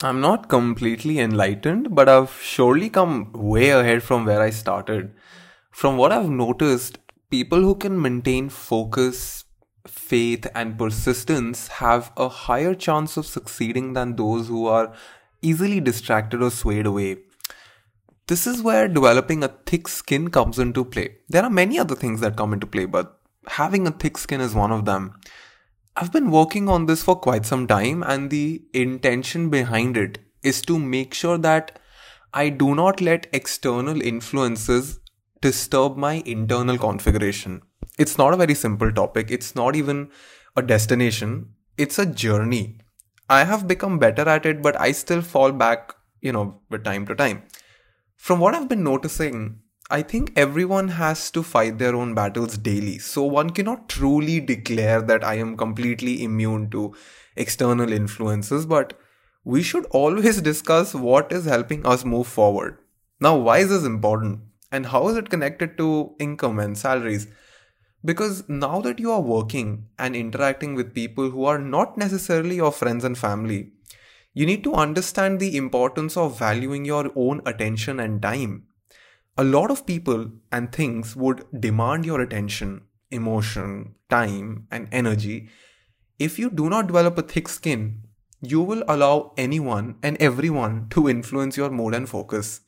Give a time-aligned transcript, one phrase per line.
[0.00, 5.12] I'm not completely enlightened, but I've surely come way ahead from where I started.
[5.72, 6.98] From what I've noticed,
[7.30, 9.44] people who can maintain focus,
[9.88, 14.94] faith, and persistence have a higher chance of succeeding than those who are
[15.42, 17.16] easily distracted or swayed away.
[18.28, 21.16] This is where developing a thick skin comes into play.
[21.28, 23.18] There are many other things that come into play, but
[23.48, 25.14] having a thick skin is one of them.
[26.00, 30.62] I've been working on this for quite some time, and the intention behind it is
[30.62, 31.76] to make sure that
[32.32, 35.00] I do not let external influences
[35.40, 37.62] disturb my internal configuration.
[37.98, 40.10] It's not a very simple topic, it's not even
[40.54, 42.78] a destination, it's a journey.
[43.28, 47.06] I have become better at it, but I still fall back, you know, with time
[47.06, 47.42] to time.
[48.14, 52.98] From what I've been noticing, I think everyone has to fight their own battles daily.
[52.98, 56.94] So one cannot truly declare that I am completely immune to
[57.36, 58.92] external influences, but
[59.44, 62.76] we should always discuss what is helping us move forward.
[63.18, 64.40] Now, why is this important?
[64.70, 67.26] And how is it connected to income and salaries?
[68.04, 72.72] Because now that you are working and interacting with people who are not necessarily your
[72.72, 73.72] friends and family,
[74.34, 78.67] you need to understand the importance of valuing your own attention and time
[79.38, 85.48] a lot of people and things would demand your attention, emotion, time, and energy.
[86.18, 88.02] If you do not develop a thick skin,
[88.40, 92.62] you will allow anyone and everyone to influence your mood and focus.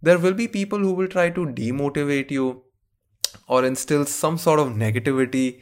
[0.00, 2.62] There will be people who will try to demotivate you
[3.48, 5.60] or instill some sort of negativity.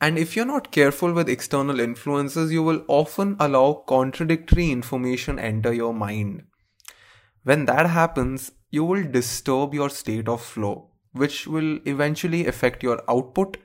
[0.00, 5.72] And if you're not careful with external influences, you will often allow contradictory information enter
[5.72, 6.42] your mind.
[7.44, 13.02] When that happens, you will disturb your state of flow, which will eventually affect your
[13.06, 13.58] output,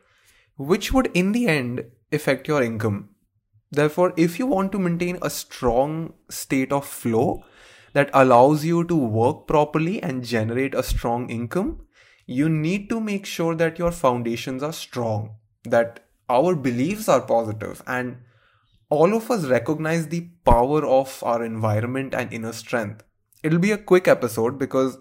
[0.58, 3.09] which would in the end affect your income.
[3.72, 7.44] Therefore, if you want to maintain a strong state of flow
[7.94, 11.81] that allows you to work properly and generate a strong income,
[12.25, 17.82] you need to make sure that your foundations are strong, that our beliefs are positive,
[17.87, 18.17] and
[18.89, 23.03] all of us recognize the power of our environment and inner strength.
[23.47, 24.97] It'll be a quick episode because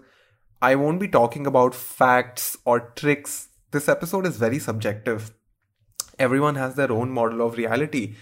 [0.61, 3.49] I won't be talking about facts or tricks.
[3.71, 5.31] This episode is very subjective.
[6.17, 8.15] Everyone has their own model of reality.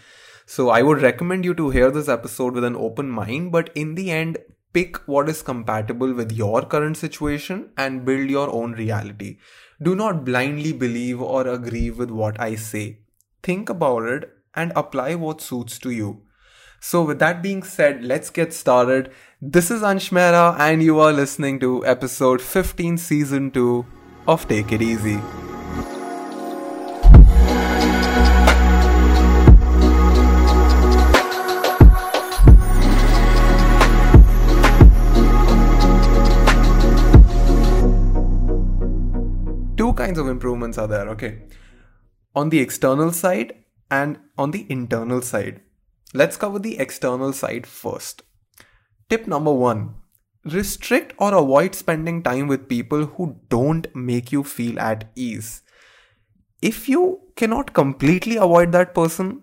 [0.48, 3.94] So I would recommend you to hear this episode with an open mind, but in
[3.94, 4.40] the end,
[4.74, 9.38] pick what is compatible with your current situation and build your own reality.
[9.80, 13.02] Do not blindly believe or agree with what I say.
[13.44, 16.25] Think about it and apply what suits to you.
[16.80, 19.12] So, with that being said, let's get started.
[19.42, 23.86] This is Ansh Mehra, and you are listening to episode 15, season 2
[24.28, 25.20] of Take It Easy.
[39.78, 41.44] Two kinds of improvements are there, okay?
[42.36, 43.56] On the external side
[43.90, 45.62] and on the internal side.
[46.16, 48.24] Let's cover the external side first.
[49.10, 49.96] Tip number one
[50.46, 55.62] restrict or avoid spending time with people who don't make you feel at ease.
[56.62, 59.42] If you cannot completely avoid that person,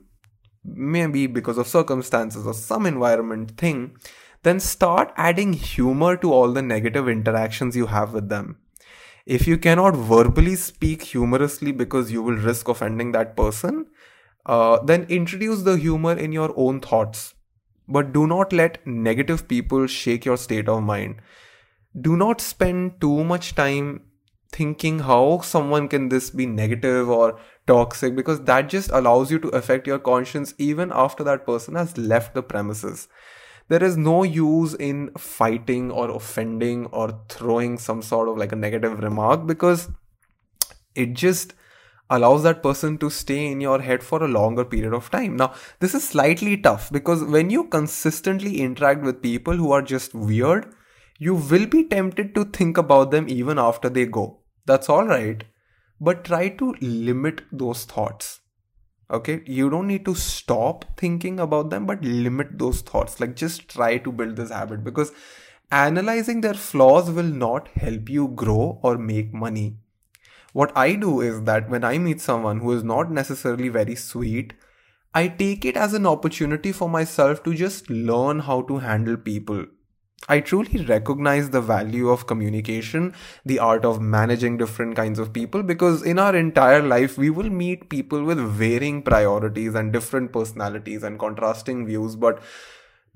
[0.65, 3.99] maybe because of circumstances or some environment thing,
[4.43, 8.57] then start adding humor to all the negative interactions you have with them.
[9.27, 13.89] If you cannot verbally speak humorously because you will risk offending that person,
[14.47, 17.35] uh, then introduce the humor in your own thoughts.
[17.89, 21.17] But do not let negative people shake your state of mind.
[22.01, 24.03] Do not spend too much time
[24.53, 29.49] thinking how someone can this be negative or toxic because that just allows you to
[29.49, 33.09] affect your conscience even after that person has left the premises
[33.69, 38.57] there is no use in fighting or offending or throwing some sort of like a
[38.57, 39.89] negative remark because
[40.95, 41.55] it just
[42.11, 45.37] allows that person to stay in your head for a longer period of time.
[45.37, 50.15] Now, this is slightly tough because when you consistently interact with people who are just
[50.15, 50.75] weird,
[51.19, 54.41] you will be tempted to think about them even after they go.
[54.67, 55.45] That's all right.
[56.01, 58.41] But try to limit those thoughts.
[59.11, 63.21] Okay, you don't need to stop thinking about them, but limit those thoughts.
[63.21, 65.13] Like, just try to build this habit because
[65.71, 69.77] analyzing their flaws will not help you grow or make money
[70.53, 74.53] what I do is that when I meet someone who is not necessarily very sweet,
[75.15, 79.67] I take it as an opportunity for myself to just learn how to handle people.
[80.29, 83.13] I truly recognize the value of communication,
[83.45, 87.51] the art of managing different kinds of people, because in our entire life, we will
[87.51, 92.15] meet people with varying priorities and different personalities and contrasting views.
[92.15, 92.41] But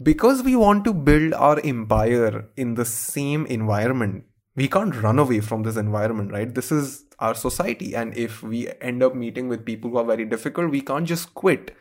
[0.02, 4.24] because we want to build our empire in the same environment
[4.54, 7.94] we can't run away from this environment right this is our society.
[7.94, 11.34] And if we end up meeting with people who are very difficult we can't just
[11.34, 11.76] quit.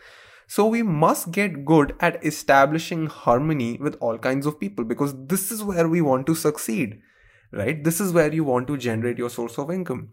[0.47, 5.51] So we must get good at establishing harmony with all kinds of people because this
[5.51, 7.01] is where we want to succeed
[7.55, 7.83] right?
[7.83, 10.09] This is where you want to generate your source of income.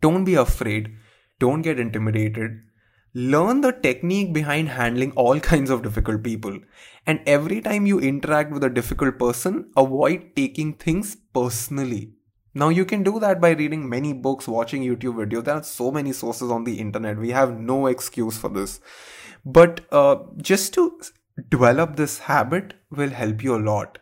[0.00, 0.94] Don't be afraid.
[1.38, 2.60] Don't get intimidated.
[3.14, 6.58] Learn the technique behind handling all kinds of difficult people.
[7.06, 12.12] And every time you interact with a difficult person avoid taking things personally
[12.54, 15.44] now you can do that by reading many books watching youtube videos.
[15.44, 17.18] There are so many sources on the internet.
[17.18, 18.80] We have no excuse for this.
[19.44, 21.00] But uh, just to
[21.48, 23.98] develop this habit will help you a lot.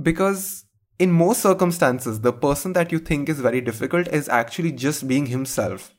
[0.00, 0.64] Because
[0.98, 5.26] in most circumstances the person that you think is very difficult is actually just being
[5.26, 5.92] himself.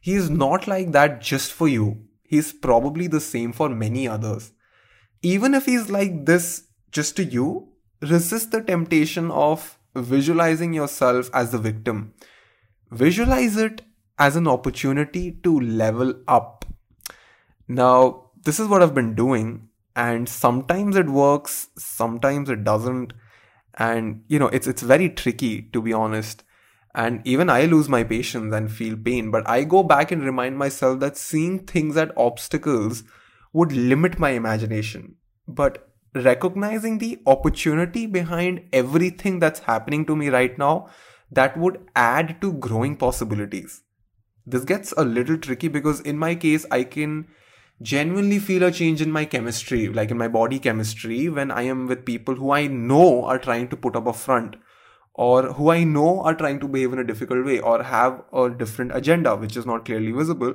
[0.00, 2.04] He is not like that just for you.
[2.24, 4.52] He's probably the same for many others.
[5.22, 7.68] Even if he's like this just to you,
[8.00, 12.14] resist the temptation of visualizing yourself as the victim.
[12.90, 13.82] Visualize it
[14.18, 16.64] as an opportunity to level up.
[17.68, 23.12] Now, this is what I've been doing, and sometimes it works, sometimes it doesn't.
[23.78, 26.44] And you know, it's it's very tricky to be honest
[26.94, 29.30] and even I lose my patience and feel pain.
[29.30, 33.02] But I go back and remind myself that seeing things as obstacles
[33.52, 35.16] would limit my imagination.
[35.48, 40.88] But recognizing the opportunity behind everything that's happening to me right now,
[41.30, 43.82] that would add to growing possibilities.
[44.44, 47.28] This gets a little tricky because in my case, I can
[47.80, 51.86] genuinely feel a change in my chemistry, like in my body chemistry, when I am
[51.86, 54.56] with people who I know are trying to put up a front
[55.14, 58.50] or who I know are trying to behave in a difficult way or have a
[58.50, 60.54] different agenda which is not clearly visible,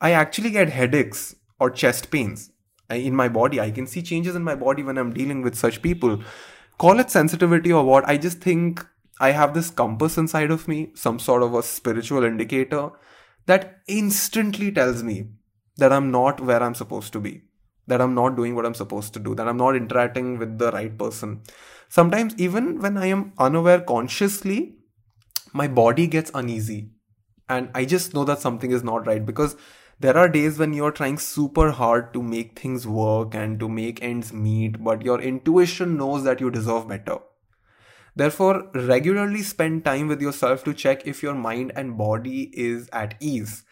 [0.00, 2.50] I actually get headaches or chest pains
[2.90, 3.60] Uh, in my body.
[3.60, 6.22] I can see changes in my body when I'm dealing with such people.
[6.78, 8.84] Call it sensitivity or what, I just think
[9.20, 12.90] I have this compass inside of me, some sort of a spiritual indicator
[13.46, 15.28] that instantly tells me
[15.76, 17.42] that I'm not where I'm supposed to be,
[17.88, 20.70] that I'm not doing what I'm supposed to do, that I'm not interacting with the
[20.70, 21.42] right person
[21.88, 24.74] sometimes even when i am unaware consciously
[25.52, 26.90] my body gets uneasy
[27.48, 29.56] and i just know that something is not right because
[30.00, 34.02] there are days when you're trying super hard to make things work and to make
[34.02, 37.18] ends meet but your intuition knows that you deserve better
[38.16, 43.14] therefore regularly spend time with yourself to check if your mind and body is at
[43.20, 43.64] ease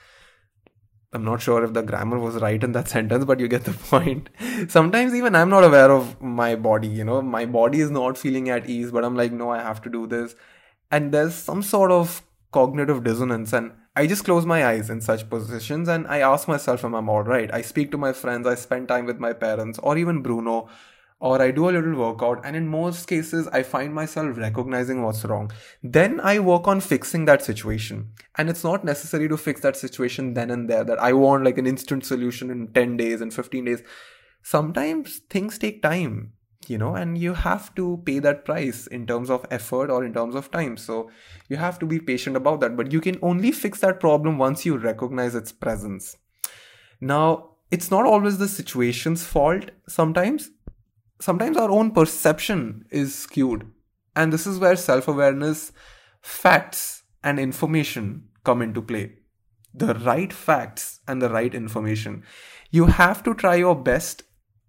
[1.12, 3.72] I'm not sure if the grammar was right in that sentence, but you get the
[3.72, 4.29] point.
[4.69, 8.50] Sometimes even I'm not aware of my body, you know, my body is not feeling
[8.50, 10.34] at ease, but I'm like, no, I have to do this.
[10.90, 12.22] And there's some sort of
[12.52, 13.52] cognitive dissonance.
[13.52, 16.98] And I just close my eyes in such positions and I ask myself, am I
[16.98, 17.52] all right?
[17.52, 20.69] I speak to my friends, I spend time with my parents, or even Bruno
[21.19, 25.25] or I do a little workout, and in most cases, I find myself recognizing what's
[25.25, 25.50] wrong.
[25.82, 28.10] Then I work on fixing that situation.
[28.37, 31.56] And it's not necessary to fix that situation then and there, that I want like
[31.56, 33.82] an instant solution in 10 days and 15 days.
[34.43, 36.32] Sometimes things take time,
[36.68, 40.12] you know, and you have to pay that price in terms of effort or in
[40.12, 40.76] terms of time.
[40.76, 41.10] So
[41.48, 42.76] you have to be patient about that.
[42.76, 46.16] But you can only fix that problem once you recognize its presence.
[47.00, 50.50] Now, it's not always the situation's fault sometimes
[51.20, 53.70] sometimes our own perception is skewed.
[54.14, 55.72] And this is where self awareness,
[56.22, 59.17] facts, and information come into play.
[59.74, 62.22] The right facts and the right information.
[62.70, 64.22] You have to try your best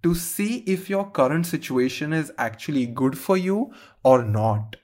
[0.03, 3.73] to see if your current situation is actually good for you
[4.03, 4.75] or not.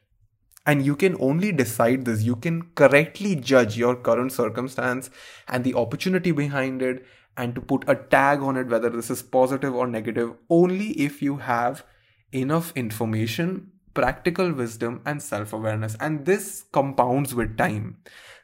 [0.66, 2.24] And you can only decide this.
[2.24, 5.10] You can correctly judge your current circumstance
[5.48, 7.06] and the opportunity behind it
[7.36, 11.22] and to put a tag on it whether this is positive or negative only if
[11.22, 11.84] you have
[12.32, 17.98] enough information practical wisdom and self awareness and this compounds with time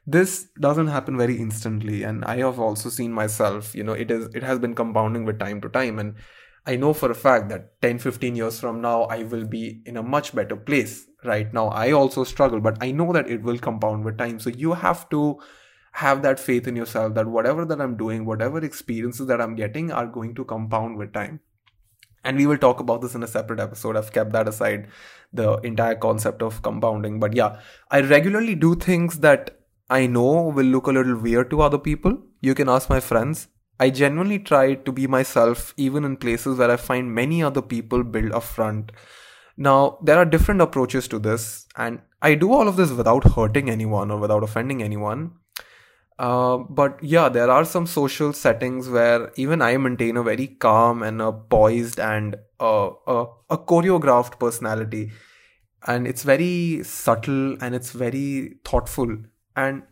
[0.06, 4.28] this doesn't happen very instantly and i have also seen myself you know it is
[4.34, 6.16] it has been compounding with time to time and
[6.72, 9.98] i know for a fact that 10 15 years from now i will be in
[9.98, 10.98] a much better place
[11.32, 14.50] right now i also struggle but i know that it will compound with time so
[14.66, 15.24] you have to
[15.94, 19.92] have that faith in yourself that whatever that I'm doing, whatever experiences that I'm getting
[19.92, 21.40] are going to compound with time.
[22.24, 23.96] And we will talk about this in a separate episode.
[23.96, 24.88] I've kept that aside,
[25.32, 27.20] the entire concept of compounding.
[27.20, 27.60] But yeah,
[27.90, 29.58] I regularly do things that
[29.90, 32.18] I know will look a little weird to other people.
[32.42, 33.48] You can ask my friends.
[33.80, 38.04] I genuinely try to be myself even in places where I find many other people
[38.04, 38.92] build a front.
[39.58, 43.70] Now, there are different approaches to this, and I do all of this without hurting
[43.70, 45.32] anyone or without offending anyone.
[46.18, 51.02] Uh, but yeah, there are some social settings where even I maintain a very calm
[51.02, 55.12] and a poised and a, a, a choreographed personality
[55.88, 59.18] and it's very subtle and it's very thoughtful
[59.56, 59.84] and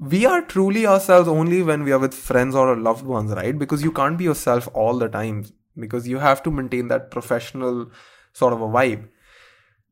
[0.00, 3.58] we are truly ourselves only when we are with friends or loved ones right?
[3.58, 5.44] Because you can't be yourself all the time
[5.78, 7.90] because you have to maintain that professional
[8.32, 9.08] sort of a vibe.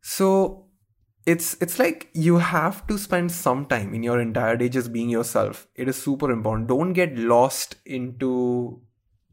[0.01, 0.65] So
[1.27, 5.11] it's it's like you have to spend some time in your entire day just being
[5.11, 5.69] yourself.
[5.75, 6.69] It is super important.
[6.69, 8.81] Don't get lost into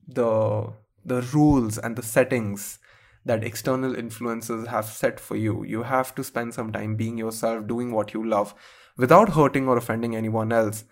[0.06, 0.74] the
[1.06, 2.80] the rules and the settings
[3.24, 5.64] that external influences have set for you.
[5.64, 8.54] You have to spend some time being yourself, doing what you love
[8.98, 10.86] without hurting or offending anyone else.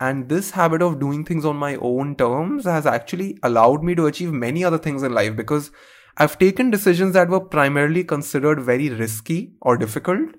[0.00, 4.06] And this habit of doing things on my own terms has actually allowed me to
[4.06, 5.70] achieve many other things in life because
[6.16, 10.30] I've taken decisions that were primarily considered very risky or difficult.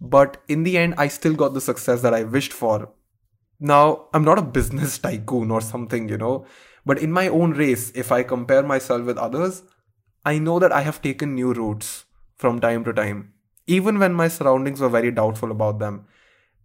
[0.00, 2.92] But in the end, I still got the success that I wished for.
[3.60, 6.46] Now, I'm not a business tycoon or something, you know,
[6.84, 9.62] but in my own race, if I compare myself with others,
[10.24, 12.04] I know that I have taken new routes
[12.36, 13.32] from time to time,
[13.66, 16.06] even when my surroundings were very doubtful about them.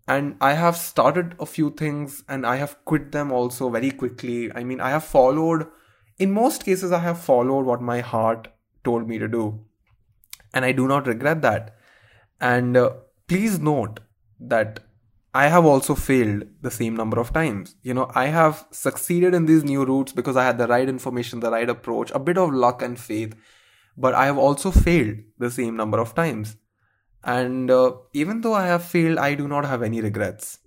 [0.07, 4.51] And I have started a few things and I have quit them also very quickly.
[4.53, 5.67] I mean, I have followed,
[6.19, 8.49] in most cases, I have followed what my heart
[8.83, 9.63] told me to do.
[10.53, 11.75] And I do not regret that.
[12.41, 12.91] And uh,
[13.27, 14.01] please note
[14.39, 14.81] that
[15.33, 17.75] I have also failed the same number of times.
[17.81, 21.39] You know, I have succeeded in these new routes because I had the right information,
[21.39, 23.33] the right approach, a bit of luck and faith,
[23.97, 26.57] but I have also failed the same number of times.
[27.23, 30.59] And uh, even though I have failed, I do not have any regrets.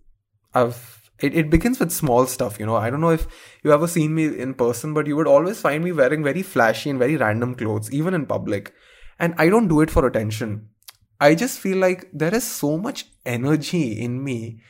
[0.55, 2.77] I've it, it begins with small stuff, you know.
[2.77, 3.27] I don't know if
[3.63, 6.91] you ever seen me in person, but you would always find me wearing very flashy
[6.91, 8.75] and very random clothes, even in public.
[9.19, 10.69] And I don't do it for attention.
[11.19, 14.61] I just feel like there is so much energy in me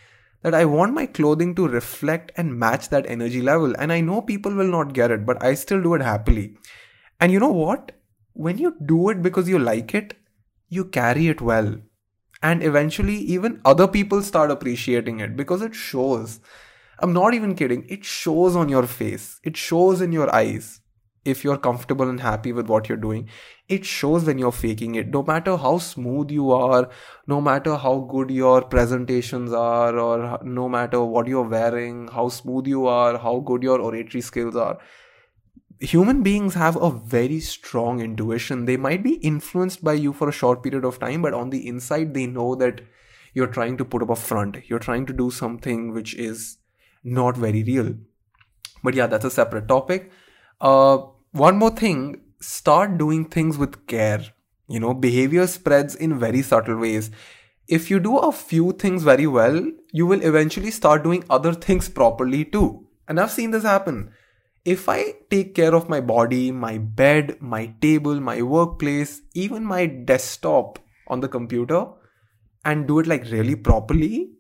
[0.43, 3.75] that I want my clothing to reflect and match that energy level.
[3.77, 6.57] And I know people will not get it, but I still do it happily.
[7.21, 7.91] And you know what?
[8.35, 10.15] When you do it because you like it,
[10.69, 11.77] you carry it well.
[12.43, 16.41] And eventually, even other people start appreciating it because it shows.
[16.99, 17.87] I'm not even kidding.
[17.89, 20.81] It shows on your face, it shows in your eyes
[21.27, 23.29] if you're comfortable and happy with what you're doing
[23.69, 26.89] it shows when you're faking it no matter how smooth you are
[27.27, 32.67] no matter how good your presentations are or no matter what you're wearing how smooth
[32.67, 34.79] you are how good your oratory skills are
[35.81, 40.33] human beings have a very strong intuition they might be influenced by you for a
[40.33, 42.81] short period of time but on the inside they know that
[43.35, 46.57] you're trying to put up a front you're trying to do something which is
[47.05, 47.95] not very real
[48.83, 50.11] but yeah that's a separate topic
[50.61, 50.99] uh,
[51.33, 54.25] one more thing start doing things with care.
[54.69, 57.11] You know, behavior spreads in very subtle ways.
[57.69, 61.89] If you do a few things very well, you will eventually start doing other things
[61.89, 62.87] properly too.
[63.09, 64.11] And I've seen this happen.
[64.67, 69.87] If I take care of my body, my bed, my table, my workplace, even my
[69.87, 71.87] desktop on the computer,
[72.65, 74.33] and do it like really properly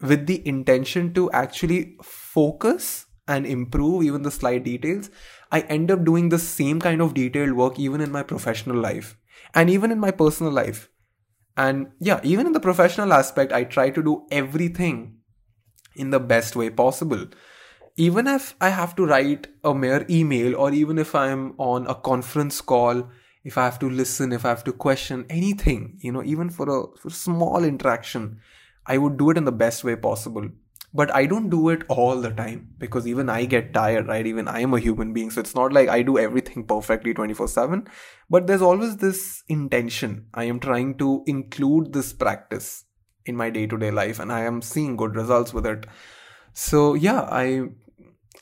[0.00, 5.10] with the intention to actually focus and improve even the slight details,
[5.50, 9.16] I end up doing the same kind of detailed work even in my professional life
[9.52, 10.90] and even in my personal life.
[11.56, 15.18] And yeah, even in the professional aspect, I try to do everything
[15.96, 17.26] in the best way possible.
[17.96, 21.94] Even if I have to write a mere email, or even if I'm on a
[21.94, 23.10] conference call,
[23.44, 26.68] if I have to listen, if I have to question anything, you know, even for
[26.68, 28.38] a, for small interaction,
[28.86, 30.48] I would do it in the best way possible.
[30.94, 34.26] But i don't do it all the time because even i get tired right?
[34.26, 35.30] Even i am a human being.
[35.30, 37.86] So it's not like i do everything perfectly 24/7
[38.28, 40.26] but there's always this intention.
[40.34, 42.84] I am trying to include this practice
[43.24, 45.86] in my day-to-day life and i am seeing good results with it.
[46.52, 47.62] So yeah i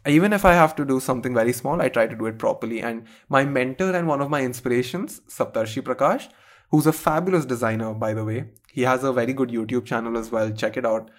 [0.06, 2.80] even if i have to do something very small i try to do it properly
[2.80, 6.28] and my mentor and one of my inspirations saptarshi prakash
[6.70, 10.30] who's a fabulous designer by the way he has a very good youtube channel as
[10.30, 11.10] well check it out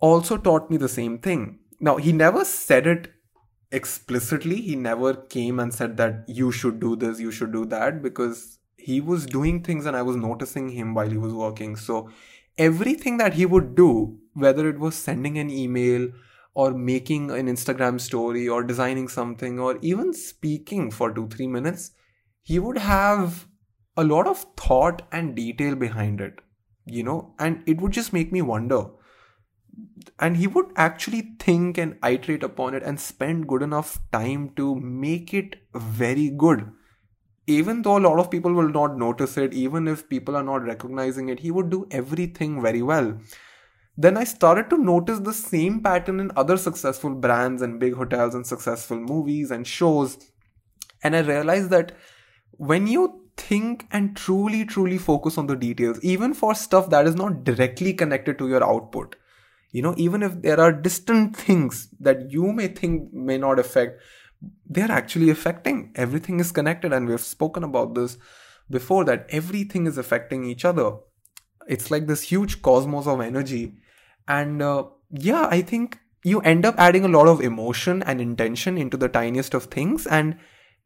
[0.00, 1.58] also taught me the same thing.
[1.80, 3.12] Now, he never said it
[3.70, 4.60] explicitly.
[4.60, 8.58] He never came and said that you should do this, you should do that, because
[8.76, 11.76] he was doing things and I was noticing him while he was working.
[11.76, 12.10] So,
[12.56, 16.08] everything that he would do, whether it was sending an email
[16.58, 21.92] or making an Instagram story or designing something or even speaking for two, three minutes,
[22.42, 23.46] he would have
[23.96, 26.40] a lot of thought and detail behind it,
[26.84, 28.86] you know, and it would just make me wonder.
[30.18, 34.74] And he would actually think and iterate upon it and spend good enough time to
[34.74, 36.72] make it very good.
[37.46, 40.64] Even though a lot of people will not notice it even if people are not
[40.64, 43.16] recognizing it he would do everything very well
[44.04, 48.34] then i started to notice the same pattern in other successful brands and big hotels
[48.34, 50.18] and successful movies and shows
[51.02, 51.96] and i realized that
[52.72, 53.06] when you
[53.38, 57.94] think and truly, truly focus on the details, even for stuff that is not directly
[57.94, 59.16] connected to your output,
[59.70, 64.00] you know, even if there are distant things that you may think may not affect,
[64.68, 65.92] they're actually affecting.
[65.94, 68.18] Everything is connected, and we've spoken about this
[68.70, 70.92] before that everything is affecting each other.
[71.68, 73.74] It's like this huge cosmos of energy.
[74.28, 78.76] And uh, yeah, I think you end up adding a lot of emotion and intention
[78.76, 80.36] into the tiniest of things and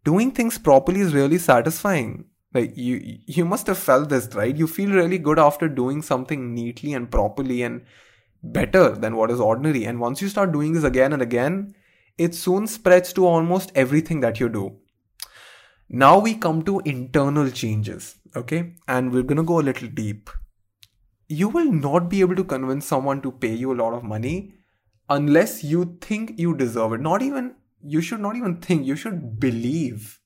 [0.04, 2.26] doing things properly is really satisfying.
[2.54, 4.56] Like you you must have felt this right?
[4.56, 7.82] You feel really good after doing something neatly and properly and
[8.42, 9.84] better than what is ordinary.
[9.84, 11.74] And once you start doing this again and again
[12.18, 14.76] it soon spreads to almost everything that you do.
[15.88, 18.74] Now we come to internal changes okay?
[18.88, 20.30] And we're to go a little deep
[21.40, 24.36] you will not be able to convince someone to pay you a lot of money
[25.16, 27.54] unless you think you deserve it not even
[27.94, 30.20] you should not even think you should believe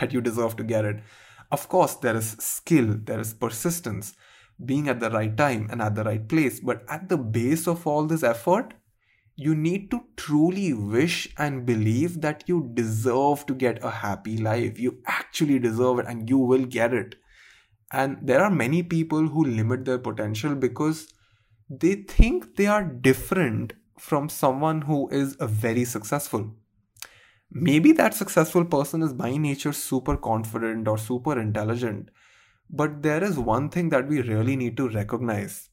[0.00, 1.02] that you deserve to get it
[1.50, 4.14] of course, there is skill, there is persistence,
[4.64, 6.60] being at the right time and at the right place.
[6.60, 8.74] But at the base of all this effort,
[9.36, 14.78] you need to truly wish and believe that you deserve to get a happy life.
[14.78, 17.16] You actually deserve it and you will get it.
[17.92, 21.08] And there are many people who limit their potential because
[21.68, 26.52] they think they are different from someone who is very successful
[27.50, 32.10] maybe that successful person is by nature super confident or super intelligent.
[32.68, 35.68] But there is one thing that we really need to recognize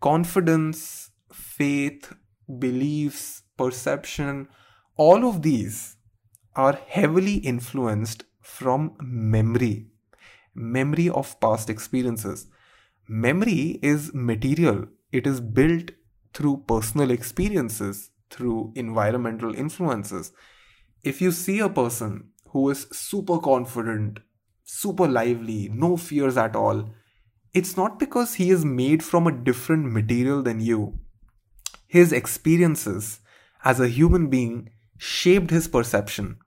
[0.00, 2.12] confidence, faith,
[2.58, 4.48] beliefs, perception,
[4.96, 5.96] all of these
[6.54, 9.88] are heavily influenced from memory,
[10.58, 12.46] memory of past experiences.
[13.08, 15.92] Memory is material, it is built
[16.34, 20.32] through personal experiences, through environmental influences
[21.02, 24.18] if you see a person who is super confident,
[24.64, 26.90] super lively, no fears at all,
[27.54, 30.98] it's not because he is made from a different material than you.
[31.86, 33.20] His experiences
[33.64, 36.38] as a human being shaped his perception.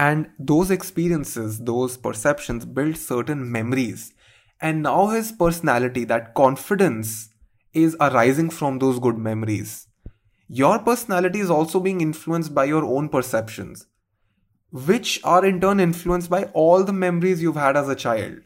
[0.00, 4.12] And those experiences, those perceptions build certain memories.
[4.60, 7.28] And now his personality, that confidence,
[7.72, 9.86] is arising from those good memories
[10.52, 13.86] your personality is also being influenced by your own perceptions,
[14.72, 18.40] which are in turn influenced by all the memories you've had as a child.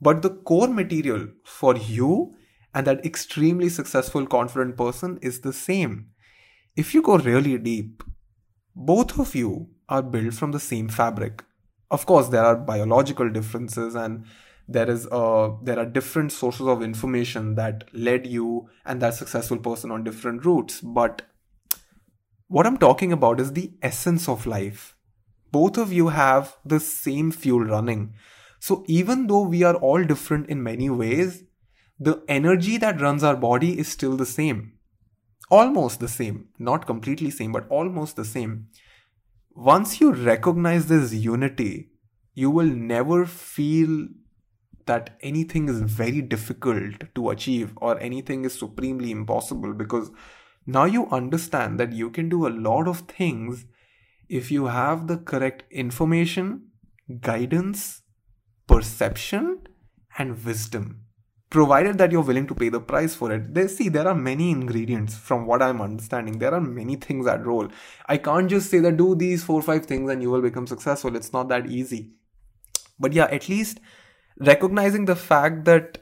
[0.00, 2.34] But the core material for you
[2.74, 6.06] and that extremely successful, confident person is the same.
[6.76, 8.02] If you go really deep,
[8.74, 11.44] both of you are built from the same fabric.
[11.90, 14.24] Of course, there are biological differences and
[14.66, 19.58] there is uh, there are different sources of information that led you and that successful
[19.58, 21.20] person on different routes but
[22.48, 24.96] what I'm talking about is the essence of life.
[25.50, 28.14] Both of you have the same fuel running.
[28.60, 31.42] So even though we are all different in many ways,
[31.98, 34.73] the energy that runs our body is still the same.
[35.50, 36.48] Almost the same.
[36.58, 38.68] Not completely same, but almost the same.
[39.54, 41.90] Once you recognize this unity,
[42.34, 44.08] you will never feel
[44.86, 50.10] that anything is very difficult to achieve or anything is supremely impossible because
[50.66, 53.64] now you understand that you can do a lot of things
[54.28, 56.68] if you have the correct information,
[57.20, 58.02] guidance,
[58.66, 59.60] perception,
[60.18, 61.03] and wisdom.
[61.54, 63.54] Provided that you're willing to pay the price for it.
[63.54, 66.40] They see there are many ingredients from what I'm understanding.
[66.40, 67.68] There are many things at roll.
[68.06, 70.66] I can't just say that do these four or five things and you will become
[70.66, 71.14] successful.
[71.14, 72.10] It's not that easy.
[72.98, 73.78] But yeah, at least
[74.40, 75.98] recognizing the fact that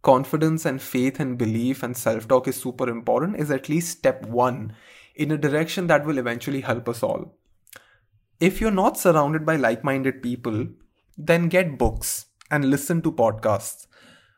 [0.00, 4.24] confidence and faith and belief and self talk is super important is at least step
[4.24, 4.74] one
[5.14, 7.36] in a direction that will eventually help us all.
[8.40, 10.68] If you're not surrounded by like minded people,
[11.18, 13.86] then get books and listen to podcasts.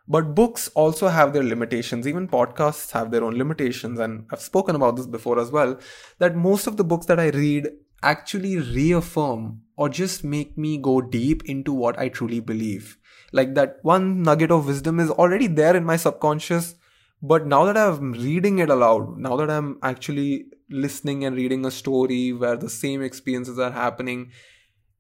[0.09, 2.07] But books also have their limitations.
[2.07, 4.01] Even podcasts have their own limitations.
[4.01, 5.79] And I've spoken about this before as well
[6.19, 7.69] that most of the books that I read
[8.03, 12.99] actually reaffirm or just make me go deep into what I truly believe
[13.33, 16.75] like that one nugget of wisdom is already there in my subconscious
[17.23, 21.71] but now that i'm reading it aloud now that i'm actually listening and reading a
[21.71, 24.31] story where the same experiences are happening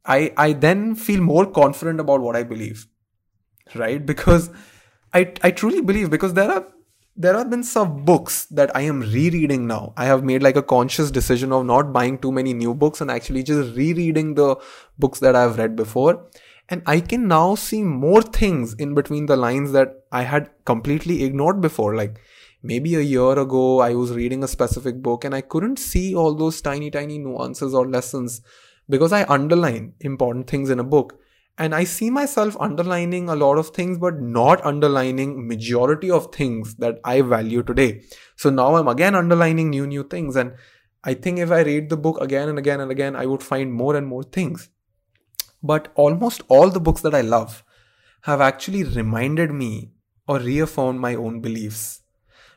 [0.04, 2.86] i i then feel more confident about what i believe
[3.74, 4.50] right because
[5.14, 6.66] i i truly believe because there are
[7.14, 9.92] there have been some books that I am rereading now.
[9.98, 13.10] I have made like a conscious decision of not buying too many new books and
[13.10, 14.56] actually just rereading the
[14.98, 16.26] books that I've read before
[16.68, 21.22] and I can now see more things in between the lines that I had completely
[21.24, 21.94] ignored before.
[21.94, 22.18] Like
[22.62, 26.34] maybe a year ago, I was reading a specific book and I couldn't see all
[26.34, 28.40] those tiny, tiny nuances or lessons
[28.88, 31.18] because I underline important things in a book.
[31.58, 36.74] And i see myself underlining a lot of things but not underlining majority of things
[36.76, 38.02] that i value today.
[38.36, 40.36] So now i'm again underlining new new things.
[40.36, 40.54] And
[41.04, 43.72] i think if i read the book again and again and again i would find
[43.72, 44.68] more and more things.
[45.62, 47.62] But almost all the books that i love
[48.22, 49.92] have actually reminded me
[50.28, 52.01] or reaffirmed my own beliefs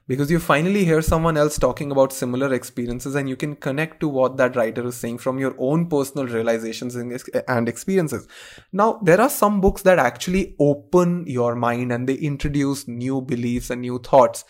[0.08, 4.08] because you finally hear someone else talking about similar experiences and you can connect to
[4.08, 8.28] what that writer is saying from your own personal realizations and experiences.
[8.72, 13.72] Now, there are some books that actually open your mind and they introduce new beliefs
[13.72, 14.46] and new thoughts.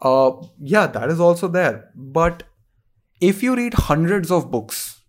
[0.00, 1.90] Uh, yeah, that is also there.
[1.94, 2.44] But
[3.20, 5.02] if you read hundreds of books,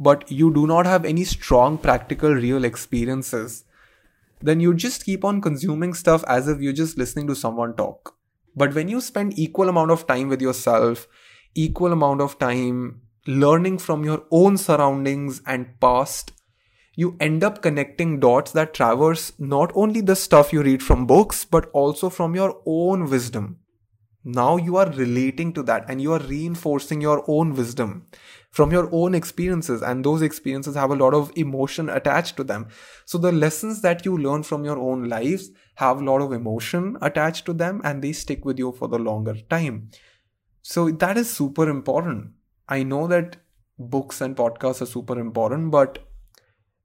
[0.00, 3.64] but you do not have any strong practical real experiences,
[4.40, 8.17] then you just keep on consuming stuff as if you're just listening to someone talk
[8.54, 11.06] but when you spend equal amount of time with yourself,
[11.54, 16.32] equal amount of time learning from your own surroundings and past,
[16.94, 21.44] you end up connecting dots that traverse not only the stuff you read from books,
[21.44, 23.58] but also from your own wisdom.
[24.24, 28.06] Now you are relating to that and you are reinforcing your own wisdom
[28.50, 32.66] from your own experiences and those experiences have a lot of emotion attached to them
[33.04, 36.96] so the lessons that you learn from your own lives have a lot of emotion
[37.00, 39.90] attached to them and they stick with you for the longer time.
[40.62, 42.32] So that is super important.
[42.68, 43.36] I know that
[43.78, 46.00] books and podcasts are super important but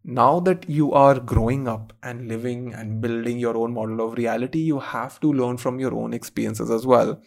[0.04, 4.60] now that you are growing up and living and building your own model of reality
[4.60, 7.20] you have to learn from your own experiences as well.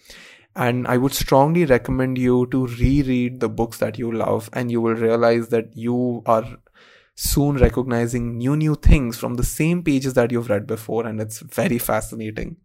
[0.55, 4.81] And I would strongly recommend you to reread the books that you love, and you
[4.81, 6.47] will realize that you are
[7.17, 11.41] soon recognizing new, new things from the same pages that you've read before, and it's
[11.41, 12.57] very fascinating.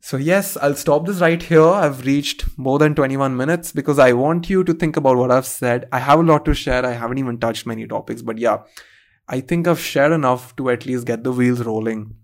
[0.00, 1.66] So, yes, I'll stop this right here.
[1.66, 5.46] I've reached more than 21 minutes because I want you to think about what I've
[5.46, 5.88] said.
[5.90, 6.86] I have a lot to share.
[6.86, 8.58] I haven't even touched many topics, but yeah,
[9.26, 12.14] I think I've shared enough to at least get the wheels rolling.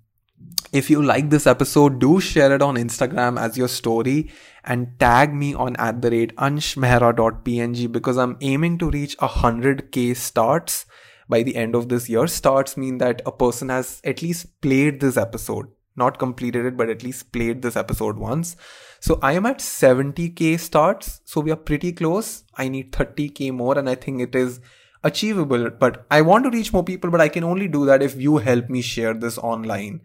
[0.72, 4.30] If you like this episode, do share it on Instagram as your story
[4.62, 10.86] and tag me on at the rate anshmehra.png because I'm aiming to reach 100k starts
[11.28, 12.26] by the end of this year.
[12.26, 16.90] Starts mean that a person has at least played this episode, not completed it, but
[16.90, 18.56] at least played this episode once.
[19.00, 21.20] So I am at 70k starts.
[21.24, 22.44] So we are pretty close.
[22.56, 24.60] I need 30k more, and I think it is
[25.02, 25.70] achievable.
[25.70, 28.38] But I want to reach more people, but I can only do that if you
[28.38, 30.00] help me share this online.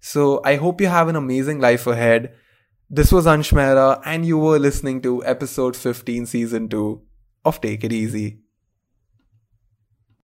[0.00, 2.34] So I hope you have an amazing life ahead.
[2.90, 7.00] This was Ansh Mehra, and you were listening to episode 15, season 2
[7.44, 8.41] of Take It Easy.